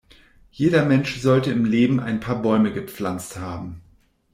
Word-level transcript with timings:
Jeder 0.49 0.83
Mensch 0.85 1.19
sollte 1.21 1.51
im 1.51 1.63
Leben 1.63 1.99
ein 1.99 2.19
paar 2.19 2.41
Bäume 2.41 2.73
gepflanzt 2.73 3.37
haben. 3.37 3.83